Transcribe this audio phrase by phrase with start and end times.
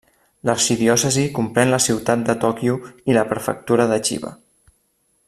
[0.49, 2.79] L'arxidiòcesi comprèn la ciutat de Tòquio
[3.13, 4.37] i la prefectura de Chiba.